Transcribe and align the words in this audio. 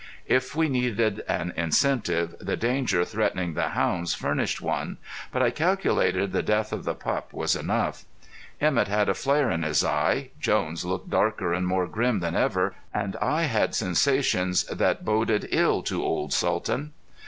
If 0.25 0.55
we 0.55 0.67
needed 0.67 1.23
an 1.27 1.53
incentive, 1.55 2.33
the 2.41 2.57
danger 2.57 3.05
threatening 3.05 3.53
the 3.53 3.69
hounds 3.77 4.15
furnished 4.15 4.59
one; 4.59 4.97
but 5.31 5.43
I 5.43 5.51
calculated 5.51 6.31
the 6.31 6.41
death 6.41 6.73
of 6.73 6.85
the 6.85 6.95
pup 6.95 7.31
was 7.33 7.55
enough. 7.55 8.05
Emett 8.59 8.87
had 8.87 9.09
a 9.09 9.13
flare 9.13 9.51
in 9.51 9.61
his 9.61 9.83
eye, 9.85 10.31
Jones 10.39 10.83
looked 10.83 11.11
darker 11.11 11.53
and 11.53 11.67
more 11.67 11.85
grim 11.85 12.19
than 12.19 12.35
ever, 12.35 12.73
and 12.91 13.15
I 13.17 13.43
had 13.43 13.75
sensations 13.75 14.63
that 14.63 15.05
boded 15.05 15.47
ill 15.51 15.83
to 15.83 16.03
old 16.03 16.33
Sultan. 16.33 16.93